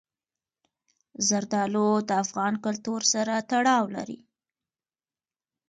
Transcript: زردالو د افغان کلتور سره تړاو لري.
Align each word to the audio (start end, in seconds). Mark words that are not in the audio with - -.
زردالو 1.27 1.87
د 2.07 2.09
افغان 2.23 2.53
کلتور 2.65 3.01
سره 3.13 3.33
تړاو 3.51 3.83
لري. 3.95 4.19